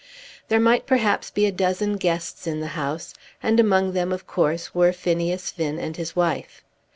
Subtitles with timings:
[0.47, 3.13] There might perhaps be a dozen guests in the house,
[3.43, 6.63] and among them of course were Phineas Finn and his wife.